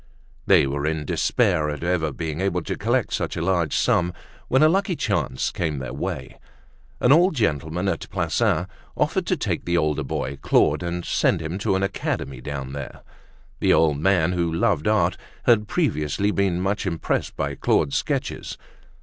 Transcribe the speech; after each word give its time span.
They 0.47 0.65
were 0.65 0.87
in 0.87 1.05
despair 1.05 1.69
at 1.69 1.83
ever 1.83 2.11
being 2.11 2.41
able 2.41 2.63
to 2.63 2.75
collect 2.75 3.13
such 3.13 3.37
a 3.37 3.41
large 3.43 3.75
sum 3.75 4.13
when 4.47 4.63
a 4.63 4.67
lucky 4.67 4.95
chance 4.95 5.51
came 5.51 5.77
their 5.77 5.93
way. 5.93 6.39
An 6.99 7.11
old 7.11 7.35
gentleman 7.35 7.87
at 7.87 8.09
Plassans 8.09 8.65
offered 8.97 9.27
to 9.27 9.37
take 9.37 9.63
the 9.65 9.77
older 9.77 10.01
boy, 10.03 10.39
Claude, 10.41 10.81
and 10.81 11.05
send 11.05 11.39
him 11.39 11.59
to 11.59 11.75
an 11.75 11.83
academy 11.83 12.41
down 12.41 12.73
there. 12.73 13.01
The 13.59 13.73
old 13.73 13.99
man, 13.99 14.31
who 14.31 14.51
loved 14.51 14.87
art, 14.87 15.17
had 15.43 15.67
previously 15.67 16.31
been 16.31 16.59
much 16.59 16.87
impressed 16.87 17.35
by 17.37 17.53
Claude's 17.53 17.95
sketches. 17.95 18.57